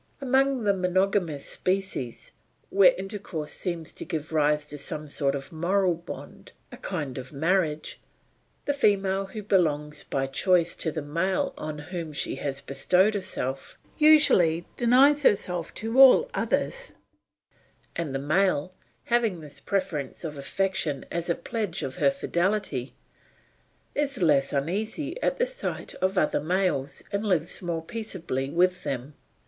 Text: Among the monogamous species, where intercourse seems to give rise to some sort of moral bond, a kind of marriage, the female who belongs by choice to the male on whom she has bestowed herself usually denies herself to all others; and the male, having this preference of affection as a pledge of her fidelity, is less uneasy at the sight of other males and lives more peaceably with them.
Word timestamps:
Among 0.19 0.63
the 0.63 0.73
monogamous 0.73 1.45
species, 1.45 2.31
where 2.71 2.95
intercourse 2.97 3.51
seems 3.51 3.93
to 3.93 4.03
give 4.03 4.33
rise 4.33 4.65
to 4.65 4.79
some 4.79 5.05
sort 5.05 5.35
of 5.35 5.51
moral 5.51 5.93
bond, 5.93 6.53
a 6.71 6.77
kind 6.77 7.19
of 7.19 7.31
marriage, 7.31 7.99
the 8.65 8.73
female 8.73 9.27
who 9.27 9.43
belongs 9.43 10.03
by 10.03 10.25
choice 10.25 10.75
to 10.77 10.91
the 10.91 11.03
male 11.03 11.53
on 11.55 11.77
whom 11.93 12.13
she 12.13 12.37
has 12.37 12.61
bestowed 12.61 13.13
herself 13.13 13.77
usually 13.99 14.65
denies 14.75 15.21
herself 15.21 15.71
to 15.75 16.01
all 16.01 16.31
others; 16.33 16.93
and 17.95 18.15
the 18.15 18.17
male, 18.17 18.73
having 19.03 19.39
this 19.39 19.59
preference 19.59 20.23
of 20.23 20.35
affection 20.35 21.05
as 21.11 21.29
a 21.29 21.35
pledge 21.35 21.83
of 21.83 21.97
her 21.97 22.09
fidelity, 22.09 22.95
is 23.93 24.19
less 24.19 24.51
uneasy 24.51 25.21
at 25.21 25.37
the 25.37 25.45
sight 25.45 25.93
of 26.01 26.17
other 26.17 26.41
males 26.41 27.03
and 27.11 27.23
lives 27.23 27.61
more 27.61 27.83
peaceably 27.85 28.49
with 28.49 28.83
them. 28.83 29.13